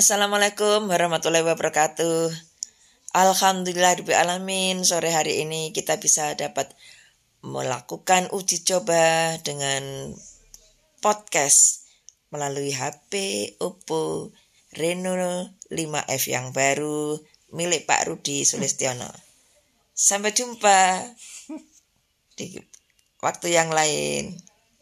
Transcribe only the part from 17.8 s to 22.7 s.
Pak Rudi Sulistiono. Sampai jumpa di